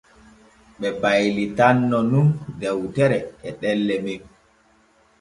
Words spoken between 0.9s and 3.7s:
baylitanno nun dewtere e